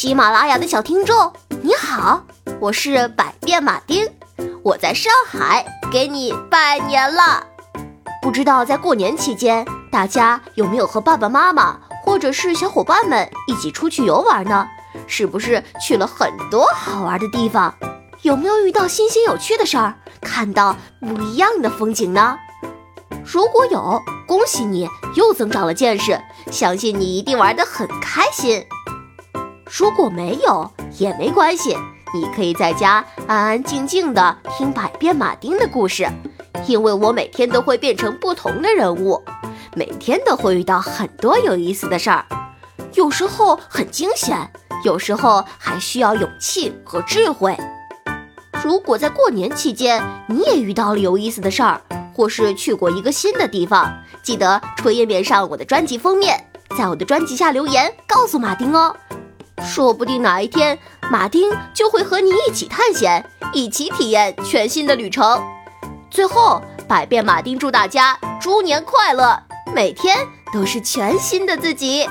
[0.00, 2.22] 喜马拉雅的小听众，你好，
[2.60, 4.08] 我是百变马丁，
[4.62, 7.44] 我在上海给你拜年了。
[8.22, 14.68] 不知道在过年期间，大家有没有和爸爸妈妈或者是小伙伴们一起出去游玩呢？
[15.08, 17.74] 是不是去了很多好玩的地方？
[18.22, 22.38] 有没有遇到新鲜有趣的事儿，看到不一样的风景呢？
[23.24, 26.20] 如果有，恭喜你又增长了见识，
[26.52, 28.64] 相信你一定玩得很开心。
[29.70, 31.76] 如果没有也没关系，
[32.14, 36.08] 你可以在家安安静静的听百变马丁的故事，
[36.66, 39.22] 因为我每天都会变成不同的人物，
[39.76, 42.24] 每天都会遇到很多有意思的事儿，
[42.94, 44.50] 有时候很惊险，
[44.84, 47.56] 有时候还需要勇气和智慧。
[48.64, 51.80] 如果在过年期间你也遇到了有意思的事儿，
[52.14, 56.42] 或是去过一个新的地方，记得戳页面上我的专辑封面，
[56.76, 58.96] 在我的专辑下留言，告诉马丁哦。
[59.60, 60.78] 说不定哪一天，
[61.10, 65.42] 马丁就会和你一起探险，一起体验全新的旅程。
[66.10, 69.42] 最后，百变马丁祝大家猪年快乐，
[69.74, 70.16] 每天
[70.52, 72.08] 都是全新的自己。